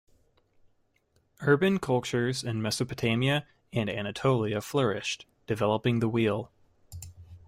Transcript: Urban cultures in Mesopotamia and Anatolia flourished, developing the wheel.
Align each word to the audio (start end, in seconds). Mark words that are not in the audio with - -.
Urban 1.41 1.77
cultures 1.77 2.43
in 2.43 2.59
Mesopotamia 2.59 3.45
and 3.71 3.87
Anatolia 3.87 4.59
flourished, 4.59 5.27
developing 5.45 5.99
the 5.99 6.09
wheel. 6.09 6.49